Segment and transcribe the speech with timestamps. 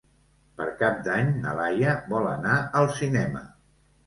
[0.61, 3.45] Per Cap d'Any na Laia vol anar al cinema.